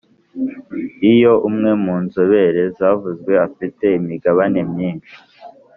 Iyo 1.11 1.33
umwe 1.47 1.71
mu 1.83 1.95
nzobere 2.03 2.61
zavuzwe 2.77 3.33
afite 3.47 3.85
imigabane 3.99 4.59
myinshi 4.71 5.15